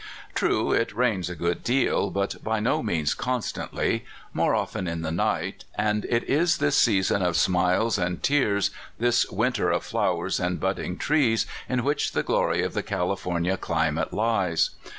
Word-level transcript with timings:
True 0.33 0.71
it 0.71 0.95
rains 0.95 1.29
a 1.29 1.35
good 1.35 1.63
deal, 1.63 2.09
but 2.09 2.43
by 2.43 2.59
no 2.59 2.81
means 2.81 3.13
constantly, 3.13 4.03
more 4.33 4.55
often 4.55 4.87
in 4.87 5.03
the 5.03 5.11
night; 5.11 5.63
and 5.75 6.05
it 6.09 6.23
is 6.23 6.57
this 6.57 6.75
season 6.75 7.21
of 7.21 7.37
smiles 7.37 7.99
and 7.99 8.23
tears, 8.23 8.71
this 8.97 9.29
winter 9.29 9.69
of 9.69 9.83
flowers 9.83 10.39
and 10.39 10.59
budding 10.59 10.97
trees, 10.97 11.45
in 11.69 11.83
which 11.83 12.13
the 12.13 12.23
glory 12.23 12.63
of 12.63 12.73
the 12.73 12.81
California 12.81 13.57
climate 13.57 14.11
lies. 14.11 14.71